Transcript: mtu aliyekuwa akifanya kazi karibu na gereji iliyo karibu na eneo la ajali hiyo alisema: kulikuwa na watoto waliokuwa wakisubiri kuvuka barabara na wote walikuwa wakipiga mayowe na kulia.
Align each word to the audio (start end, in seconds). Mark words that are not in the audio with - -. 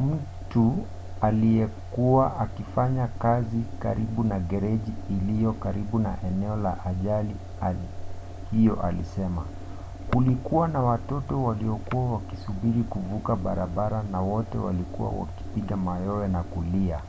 mtu 0.00 0.86
aliyekuwa 1.20 2.40
akifanya 2.40 3.06
kazi 3.06 3.56
karibu 3.78 4.24
na 4.24 4.38
gereji 4.40 4.92
iliyo 5.10 5.52
karibu 5.52 5.98
na 5.98 6.16
eneo 6.26 6.56
la 6.56 6.84
ajali 6.84 7.36
hiyo 8.50 8.82
alisema: 8.82 9.44
kulikuwa 10.12 10.68
na 10.68 10.80
watoto 10.80 11.42
waliokuwa 11.42 12.12
wakisubiri 12.12 12.82
kuvuka 12.82 13.36
barabara 13.36 14.02
na 14.02 14.20
wote 14.20 14.58
walikuwa 14.58 15.08
wakipiga 15.10 15.76
mayowe 15.76 16.28
na 16.28 16.42
kulia. 16.42 17.00